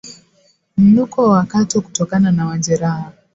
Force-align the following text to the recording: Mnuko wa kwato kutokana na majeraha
Mnuko 0.77 1.29
wa 1.29 1.43
kwato 1.43 1.81
kutokana 1.81 2.31
na 2.31 2.45
majeraha 2.45 3.11